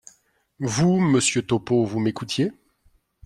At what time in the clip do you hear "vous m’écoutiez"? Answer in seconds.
1.85-2.51